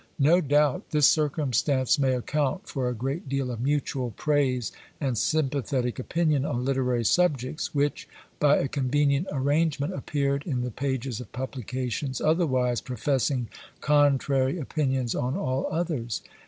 [0.17, 5.99] No doubt this circumstance may account for a great deal of mutual praise and sympathetic
[5.99, 8.09] opinion on literary subjects, which,
[8.39, 13.47] by a convenient arrangement, appeared in the pages of publications otherwise professing
[13.79, 16.23] contrary opinions on all others.